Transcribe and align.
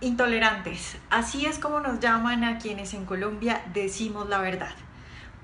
Intolerantes. 0.00 0.96
Así 1.10 1.46
es 1.46 1.58
como 1.58 1.80
nos 1.80 1.98
llaman 1.98 2.44
a 2.44 2.58
quienes 2.58 2.94
en 2.94 3.04
Colombia 3.04 3.62
decimos 3.74 4.28
la 4.28 4.38
verdad. 4.38 4.70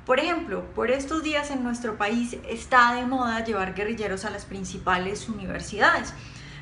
Por 0.07 0.21
ejemplo, 0.21 0.65
por 0.75 0.93
estos 0.93 1.25
días 1.25 1.51
en 1.51 1.65
nuestro 1.65 1.97
país 1.97 2.37
está 2.49 2.95
de 2.95 3.05
moda 3.05 3.43
llevar 3.43 3.75
guerrilleros 3.75 4.25
a 4.25 4.31
las 4.31 4.45
principales 4.45 5.29
universidades. 5.29 6.15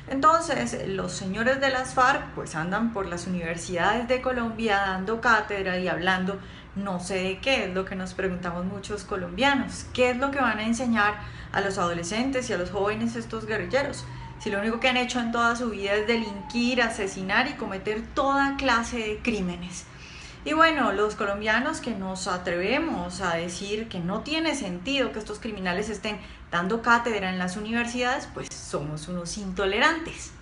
Entonces, 0.09 0.87
los 0.87 1.11
señores 1.11 1.61
de 1.61 1.69
las 1.69 1.93
FARC 1.93 2.31
pues 2.33 2.55
andan 2.55 2.93
por 2.93 3.05
las 3.05 3.27
universidades 3.27 4.07
de 4.07 4.21
Colombia 4.21 4.77
dando 4.77 5.21
cátedra 5.21 5.77
y 5.77 5.87
hablando 5.87 6.39
no 6.75 6.99
sé 6.99 7.15
de 7.15 7.39
qué, 7.39 7.65
es 7.65 7.73
lo 7.75 7.85
que 7.85 7.95
nos 7.95 8.15
preguntamos 8.15 8.65
muchos 8.65 9.03
colombianos. 9.03 9.85
¿Qué 9.93 10.09
es 10.09 10.17
lo 10.17 10.31
que 10.31 10.39
van 10.39 10.57
a 10.57 10.65
enseñar 10.65 11.19
a 11.51 11.61
los 11.61 11.77
adolescentes 11.77 12.49
y 12.49 12.53
a 12.53 12.57
los 12.57 12.71
jóvenes 12.71 13.15
estos 13.15 13.45
guerrilleros? 13.45 14.03
Si 14.43 14.49
lo 14.49 14.59
único 14.59 14.81
que 14.81 14.89
han 14.89 14.97
hecho 14.97 15.21
en 15.21 15.31
toda 15.31 15.55
su 15.55 15.69
vida 15.69 15.93
es 15.93 16.05
delinquir, 16.05 16.81
asesinar 16.81 17.47
y 17.47 17.53
cometer 17.53 18.03
toda 18.13 18.57
clase 18.57 18.97
de 18.97 19.19
crímenes. 19.23 19.85
Y 20.43 20.51
bueno, 20.51 20.91
los 20.91 21.15
colombianos 21.15 21.79
que 21.79 21.91
nos 21.91 22.27
atrevemos 22.27 23.21
a 23.21 23.37
decir 23.37 23.87
que 23.87 23.99
no 24.01 24.19
tiene 24.19 24.55
sentido 24.55 25.13
que 25.13 25.19
estos 25.19 25.39
criminales 25.39 25.87
estén 25.87 26.19
dando 26.51 26.81
cátedra 26.81 27.29
en 27.29 27.39
las 27.39 27.55
universidades, 27.55 28.27
pues 28.33 28.49
somos 28.53 29.07
unos 29.07 29.37
intolerantes. 29.37 30.33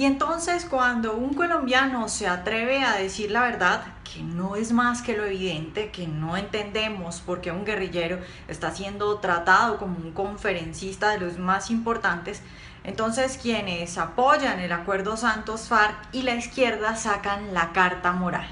Y 0.00 0.06
entonces 0.06 0.64
cuando 0.64 1.12
un 1.14 1.34
colombiano 1.34 2.08
se 2.08 2.26
atreve 2.26 2.82
a 2.82 2.94
decir 2.94 3.30
la 3.30 3.42
verdad, 3.42 3.82
que 4.02 4.22
no 4.22 4.56
es 4.56 4.72
más 4.72 5.02
que 5.02 5.14
lo 5.14 5.26
evidente, 5.26 5.90
que 5.90 6.06
no 6.06 6.38
entendemos 6.38 7.20
por 7.20 7.42
qué 7.42 7.52
un 7.52 7.66
guerrillero 7.66 8.18
está 8.48 8.74
siendo 8.74 9.18
tratado 9.18 9.76
como 9.76 9.98
un 9.98 10.12
conferencista 10.12 11.10
de 11.10 11.18
los 11.18 11.36
más 11.36 11.70
importantes, 11.70 12.40
entonces 12.82 13.36
quienes 13.36 13.98
apoyan 13.98 14.60
el 14.60 14.72
acuerdo 14.72 15.18
Santos 15.18 15.68
FARC 15.68 15.94
y 16.12 16.22
la 16.22 16.34
izquierda 16.34 16.96
sacan 16.96 17.52
la 17.52 17.72
carta 17.72 18.12
moral. 18.12 18.48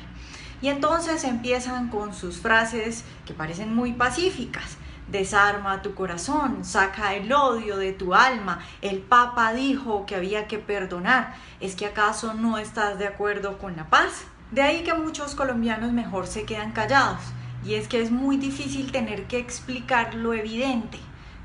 Y 0.61 0.69
entonces 0.69 1.25
empiezan 1.25 1.89
con 1.89 2.13
sus 2.13 2.37
frases 2.37 3.05
que 3.25 3.33
parecen 3.33 3.75
muy 3.75 3.95
pacíficas 3.95 4.77
desarma 5.11 5.83
tu 5.83 5.95
corazón, 5.95 6.65
saca 6.65 7.15
el 7.15 7.33
odio 7.33 7.77
de 7.77 7.93
tu 7.93 8.15
alma. 8.15 8.61
El 8.83 9.01
Papa 9.01 9.53
dijo 9.53 10.07
que 10.07 10.15
había 10.15 10.47
que 10.47 10.59
perdonar. 10.59 11.35
¿Es 11.61 11.75
que 11.75 11.87
acaso 11.87 12.35
no 12.35 12.59
estás 12.59 12.99
de 12.99 13.07
acuerdo 13.07 13.59
con 13.59 13.77
la 13.77 13.89
paz? 13.89 14.25
De 14.51 14.63
ahí 14.63 14.83
que 14.83 14.95
muchos 14.95 15.35
colombianos 15.35 15.93
mejor 15.93 16.27
se 16.27 16.45
quedan 16.45 16.73
callados. 16.73 17.21
Y 17.65 17.75
es 17.75 17.89
que 17.89 18.01
es 18.01 18.11
muy 18.11 18.37
difícil 18.37 18.93
tener 18.93 19.25
que 19.25 19.39
explicar 19.39 20.15
lo 20.15 20.33
evidente, 20.33 20.99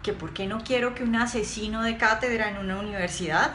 que 0.04 0.14
por 0.14 0.34
qué 0.34 0.46
no 0.46 0.64
quiero 0.64 0.94
que 0.94 1.04
un 1.04 1.16
asesino 1.16 1.82
de 1.82 1.98
cátedra 1.98 2.50
en 2.50 2.58
una 2.58 2.80
universidad 2.80 3.54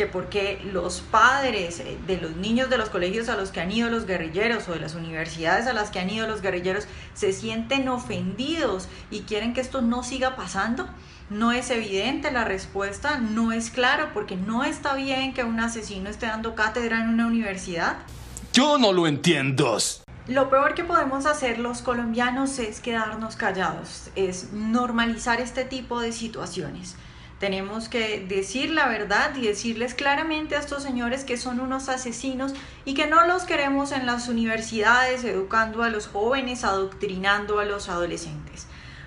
que 0.00 0.06
porque 0.06 0.58
los 0.72 1.02
padres 1.02 1.78
eh, 1.80 1.98
de 2.06 2.18
los 2.18 2.34
niños 2.34 2.70
de 2.70 2.78
los 2.78 2.88
colegios 2.88 3.28
a 3.28 3.36
los 3.36 3.50
que 3.50 3.60
han 3.60 3.70
ido 3.70 3.90
los 3.90 4.06
guerrilleros 4.06 4.66
o 4.66 4.72
de 4.72 4.80
las 4.80 4.94
universidades 4.94 5.66
a 5.66 5.74
las 5.74 5.90
que 5.90 5.98
han 5.98 6.08
ido 6.08 6.26
los 6.26 6.40
guerrilleros 6.40 6.86
se 7.12 7.34
sienten 7.34 7.86
ofendidos 7.86 8.88
y 9.10 9.20
quieren 9.20 9.52
que 9.52 9.60
esto 9.60 9.82
no 9.82 10.02
siga 10.02 10.36
pasando? 10.36 10.88
No 11.28 11.52
es 11.52 11.68
evidente 11.68 12.32
la 12.32 12.46
respuesta, 12.46 13.18
no 13.18 13.52
es 13.52 13.68
claro, 13.70 14.08
porque 14.14 14.36
no 14.36 14.64
está 14.64 14.94
bien 14.94 15.34
que 15.34 15.44
un 15.44 15.60
asesino 15.60 16.08
esté 16.08 16.24
dando 16.24 16.54
cátedra 16.54 17.00
en 17.00 17.10
una 17.10 17.26
universidad. 17.26 17.98
Yo 18.54 18.78
no 18.78 18.94
lo 18.94 19.06
entiendo. 19.06 19.76
Lo 20.28 20.48
peor 20.48 20.72
que 20.72 20.82
podemos 20.82 21.26
hacer 21.26 21.58
los 21.58 21.82
colombianos 21.82 22.58
es 22.58 22.80
quedarnos 22.80 23.36
callados, 23.36 24.08
es 24.16 24.50
normalizar 24.54 25.42
este 25.42 25.66
tipo 25.66 26.00
de 26.00 26.12
situaciones. 26.12 26.96
Tenemos 27.40 27.88
que 27.88 28.20
decir 28.28 28.70
la 28.70 28.86
verdad 28.86 29.34
y 29.34 29.46
decirles 29.46 29.94
claramente 29.94 30.56
a 30.56 30.58
estos 30.58 30.82
señores 30.82 31.24
que 31.24 31.38
son 31.38 31.58
unos 31.58 31.88
asesinos 31.88 32.52
y 32.84 32.92
que 32.92 33.06
no 33.06 33.26
los 33.26 33.44
queremos 33.44 33.92
en 33.92 34.04
las 34.04 34.28
universidades 34.28 35.24
educando 35.24 35.82
a 35.82 35.88
los 35.88 36.06
jóvenes, 36.06 36.64
adoctrinando 36.64 37.58
a 37.58 37.64
los 37.64 37.88
adolescentes. 37.88 38.66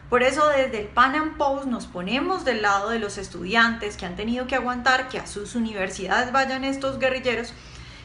Por 0.10 0.24
eso 0.24 0.48
desde 0.48 0.82
el 0.82 0.88
Pan 0.88 1.14
Am 1.14 1.38
Post 1.38 1.68
nos 1.68 1.86
ponemos 1.86 2.44
del 2.44 2.64
lado 2.64 2.90
de 2.90 2.98
los 2.98 3.20
estudiantes 3.20 3.98
que 3.98 4.08
han 4.08 4.16
tenido 4.16 4.48
que 4.48 4.56
aguantar 4.56 5.10
que 5.10 5.20
a 5.20 5.28
sus 5.28 5.54
universidades 5.54 6.32
vayan 6.32 6.64
estos 6.64 6.98
guerrilleros 6.98 7.54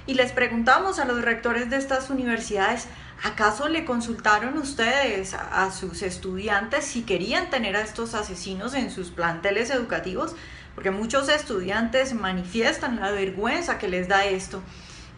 y 0.07 0.13
les 0.13 0.33
preguntamos 0.33 0.99
a 0.99 1.07
los 1.07 1.23
rectores 1.23 1.71
de 1.71 1.77
estas 1.77 2.11
universidades 2.11 2.87
¿Acaso 3.23 3.69
le 3.69 3.85
consultaron 3.85 4.57
ustedes 4.59 5.35
a, 5.35 5.71
sus 5.73 6.03
estudiantes 6.03 6.85
si 6.85 7.03
querían 7.03 7.51
tener 7.51 7.77
a 7.77 7.81
estos 7.81 8.15
asesinos 8.15 8.75
en 8.75 8.91
sus 8.91 9.11
planteles 9.11 9.71
educativos? 9.71 10.37
Porque 10.75 10.93
muchos 10.93 11.29
estudiantes 11.29 12.15
manifiestan 12.15 13.01
la 13.01 13.11
vergüenza 13.11 13.79
que 13.79 13.89
les 13.89 14.07
da 14.07 14.25
esto 14.25 14.63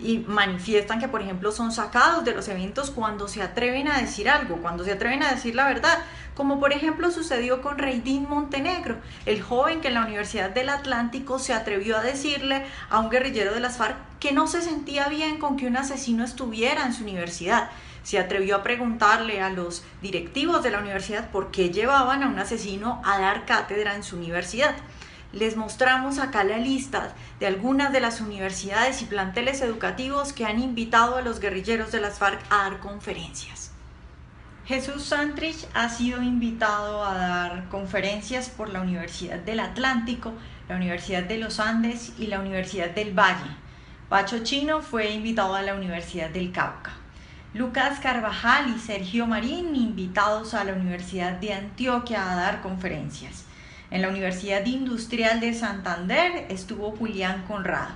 y 0.03 0.19
manifiestan 0.27 1.01
que, 1.01 1.09
por 1.09 1.23
ejemplo, 1.23 1.53
son 1.53 1.73
sacados 1.73 2.25
de 2.25 2.35
los 2.35 2.49
eventos 2.49 2.91
cuando 2.91 3.29
se 3.29 3.43
atreven 3.43 3.89
a 3.89 3.99
decir 3.99 4.29
algo, 4.29 4.57
cuando 4.57 4.85
se 4.85 4.93
atreven 4.93 5.23
a 5.23 5.33
decir 5.33 5.55
la 5.55 5.67
verdad, 5.67 5.99
como 6.35 6.59
por 6.59 6.73
ejemplo 6.73 7.11
sucedió 7.11 7.61
con 7.63 7.79
Reidín 7.79 8.29
Montenegro, 8.29 8.97
el 9.27 9.43
joven 9.43 9.81
que 9.81 9.89
en 9.89 9.95
la 9.95 10.05
Universidad 10.05 10.51
del 10.51 10.69
Atlántico 10.69 11.39
se 11.39 11.53
atrevió 11.53 11.99
a 11.99 12.03
decirle 12.03 12.65
a 12.89 12.99
un 12.99 13.11
guerrillero 13.11 13.53
de 13.53 13.61
las 13.61 13.77
FARC 13.77 13.97
que 14.19 14.33
no 14.33 14.47
se 14.47 14.63
sentía 14.63 15.09
bien 15.09 15.39
con 15.39 15.57
que 15.57 15.67
un 15.67 15.77
asesino 15.77 16.25
estuviera 16.25 16.85
en 16.87 16.93
su 16.93 17.03
universidad 17.03 17.71
se 18.03 18.19
atrevió 18.19 18.57
a 18.57 18.63
preguntarle 18.63 19.43
a 19.43 19.51
los 19.51 19.85
directivos 20.01 20.63
de 20.63 20.71
la 20.71 20.79
universidad 20.79 21.31
por 21.31 21.51
qué 21.51 21.71
llevaban 21.71 22.23
a 22.23 22.29
un 22.29 22.39
asesino 22.39 23.03
a 23.05 23.19
dar 23.19 23.45
cátedra 23.45 23.95
en 23.95 24.03
su 24.03 24.17
universidad. 24.17 24.75
Les 25.33 25.57
mostramos 25.57 26.19
acá 26.19 26.43
la 26.43 26.59
lista 26.59 27.15
de 27.39 27.47
algunas 27.47 27.93
de 27.93 28.01
las 28.01 28.21
universidades 28.21 29.01
y 29.01 29.05
planteles 29.05 29.61
educativos 29.61 30.33
que 30.33 30.45
han 30.45 30.61
invitado 30.61 31.17
a 31.17 31.23
los 31.23 31.39
guerrilleros 31.39 31.93
de 31.93 32.01
las 32.01 32.19
FARC 32.19 32.41
a 32.51 32.65
dar 32.65 32.81
conferencias. 32.81 33.71
Jesús 34.67 35.05
Santrich 35.05 35.67
ha 35.75 35.89
sido 35.89 36.23
invitado 36.23 37.05
a 37.05 37.15
dar 37.15 37.69
conferencias 37.69 38.49
por 38.49 38.69
la 38.69 38.81
Universidad 38.81 39.39
del 39.39 39.61
Atlántico, 39.61 40.33
la 40.69 40.77
Universidad 40.77 41.23
de 41.23 41.39
los 41.39 41.61
Andes 41.61 42.13
y 42.19 42.27
la 42.27 42.41
Universidad 42.41 42.91
del 42.91 43.17
Valle. 43.17 43.51
Pacho 44.09 44.43
Chino 44.43 44.83
fue 44.83 45.11
invitado 45.11 45.55
a 45.55 45.63
la 45.63 45.75
Universidad 45.75 46.31
del 46.31 46.51
Cauca. 46.51 46.93
Lucas 47.55 48.01
Carvajal 48.01 48.75
y 48.77 48.79
Sergio 48.79 49.27
Marín 49.27 49.75
invitados 49.75 50.55
a 50.55 50.65
la 50.65 50.73
Universidad 50.73 51.33
de 51.33 51.53
Antioquia 51.53 52.31
a 52.31 52.37
dar 52.37 52.63
conferencias. 52.63 53.45
En 53.91 54.03
la 54.03 54.09
Universidad 54.09 54.65
Industrial 54.67 55.41
de 55.41 55.53
Santander 55.53 56.47
estuvo 56.49 56.93
Julián 56.93 57.45
Conrado. 57.49 57.91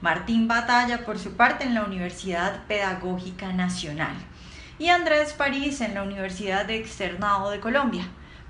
Martín 0.00 0.48
Batalla, 0.48 1.04
por 1.04 1.18
su 1.18 1.36
parte, 1.36 1.64
en 1.64 1.74
la 1.74 1.84
Universidad 1.84 2.64
Pedagógica 2.66 3.52
Nacional. 3.52 4.14
Y 4.78 4.88
Andrés 4.88 5.34
París 5.34 5.82
en 5.82 5.92
la 5.92 6.02
Universidad 6.02 6.64
de 6.64 6.76
Externado 6.76 7.50
de 7.50 7.60
Colombia. 7.60 8.04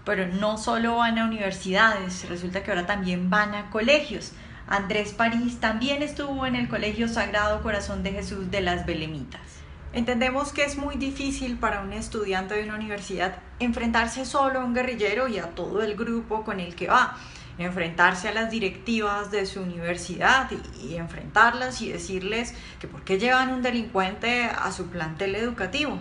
Pero 0.05 0.29
no 0.29 0.57
solo 0.57 0.97
van 0.97 1.19
a 1.19 1.25
universidades, 1.25 2.29
resulta 2.29 2.63
que 2.63 2.71
ahora 2.71 2.87
también 2.87 3.29
van 3.29 3.57
a 3.57 3.71
colegios. 3.71 4.33
Andrés 4.69 5.13
París 5.13 5.59
también 5.59 6.01
estuvo 6.01 6.47
en 6.47 6.55
el 6.55 6.69
Colegio 6.69 7.09
Sagrado 7.09 7.61
Corazón 7.63 8.05
de 8.05 8.13
Jesús 8.13 8.53
de 8.53 8.61
las 8.61 8.87
Belemitas. 8.87 9.64
Entendemos 9.95 10.53
que 10.53 10.65
es 10.65 10.77
muy 10.77 10.97
difícil 10.97 11.57
para 11.57 11.81
un 11.81 11.93
estudiante 11.93 12.55
de 12.55 12.65
una 12.65 12.75
universidad 12.75 13.37
enfrentarse 13.61 14.25
solo 14.25 14.61
a 14.61 14.65
un 14.65 14.75
guerrillero 14.75 15.29
y 15.29 15.39
a 15.39 15.55
todo 15.55 15.85
el 15.85 15.95
grupo 15.95 16.43
con 16.43 16.59
el 16.59 16.75
que 16.75 16.89
va, 16.89 17.17
enfrentarse 17.59 18.29
a 18.29 18.35
las 18.35 18.51
directivas 18.51 19.31
de 19.31 19.47
su 19.47 19.63
universidad 19.63 20.51
y, 20.83 20.97
enfrentarlas 20.97 21.81
y 21.81 21.93
decirles 21.93 22.57
que 22.81 22.89
por 22.89 23.05
qué 23.05 23.21
llevan 23.21 23.55
un 23.55 23.63
delincuente 23.63 24.47
a 24.47 24.73
su 24.73 24.89
plantel 24.89 25.37
educativo. 25.37 25.97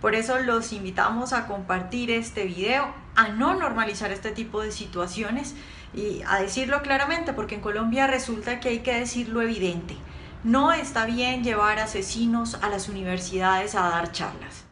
Por 0.00 0.16
eso 0.16 0.40
los 0.40 0.72
invitamos 0.72 1.32
a 1.32 1.46
compartir 1.46 2.10
este 2.10 2.42
video, 2.42 2.92
a 3.14 3.28
no 3.28 3.54
normalizar 3.54 4.10
este 4.10 4.32
tipo 4.32 4.62
de 4.62 4.72
situaciones 4.72 5.54
y 5.94 6.22
a 6.26 6.40
decirlo 6.40 6.82
claramente, 6.82 7.32
porque 7.32 7.54
en 7.54 7.60
Colombia 7.60 8.08
resulta 8.08 8.58
que 8.58 8.70
hay 8.70 8.78
que 8.80 8.94
decir 8.94 9.28
lo 9.28 9.42
evidente. 9.42 9.94
No 10.44 10.72
está 10.72 11.04
bien 11.04 11.42
llevar 11.42 11.80
asesinos 11.80 12.54
a 12.62 12.68
las 12.68 12.88
universidades 12.88 13.74
a 13.74 13.88
dar 13.88 14.12
charlas. 14.12 14.67